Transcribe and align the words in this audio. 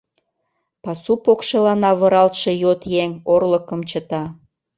Пасу 0.83 1.13
покшелан 1.25 1.81
авыралтше 1.91 2.51
йот 2.63 2.81
еҥ 3.03 3.09
орлыкым 3.33 3.81
чыта... 3.89 4.23